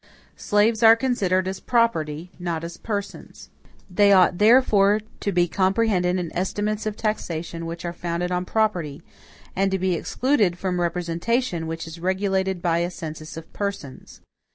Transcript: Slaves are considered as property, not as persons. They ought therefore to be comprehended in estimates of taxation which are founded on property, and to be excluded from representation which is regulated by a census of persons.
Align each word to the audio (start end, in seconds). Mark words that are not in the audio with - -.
Slaves 0.35 0.81
are 0.81 0.95
considered 0.95 1.47
as 1.47 1.59
property, 1.59 2.31
not 2.39 2.63
as 2.63 2.75
persons. 2.75 3.51
They 3.87 4.11
ought 4.11 4.39
therefore 4.39 5.01
to 5.19 5.31
be 5.31 5.47
comprehended 5.47 6.17
in 6.17 6.35
estimates 6.35 6.87
of 6.87 6.95
taxation 6.97 7.67
which 7.67 7.85
are 7.85 7.93
founded 7.93 8.31
on 8.31 8.45
property, 8.45 9.03
and 9.55 9.69
to 9.69 9.77
be 9.77 9.93
excluded 9.93 10.57
from 10.57 10.81
representation 10.81 11.67
which 11.67 11.85
is 11.85 11.99
regulated 11.99 12.63
by 12.63 12.79
a 12.79 12.89
census 12.89 13.37
of 13.37 13.53
persons. 13.53 14.21